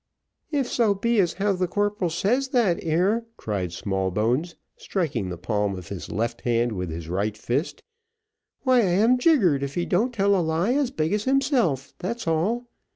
"If 0.51 0.65
so 0.67 0.95
be 0.95 1.19
as 1.19 1.33
how 1.33 1.51
as 1.53 1.59
the 1.59 1.67
corporal 1.67 2.09
says 2.09 2.47
that 2.47 2.79
ere," 2.81 3.27
cried 3.37 3.71
Smallbones, 3.71 4.55
striking 4.75 5.29
the 5.29 5.37
palm 5.37 5.75
of 5.77 5.89
his 5.89 6.11
left 6.11 6.41
hand 6.41 6.71
with 6.71 6.89
his 6.89 7.07
right 7.07 7.37
fist, 7.37 7.83
"why 8.63 8.77
I 8.79 8.85
am 8.97 9.19
jiggered 9.19 9.61
if 9.61 9.75
he 9.75 9.85
don't 9.85 10.11
tell 10.11 10.35
a 10.35 10.41
lie 10.41 10.73
as 10.73 10.89
big 10.89 11.13
as 11.13 11.25
himself 11.25 11.93
that's 11.99 12.25
all. 12.27 12.67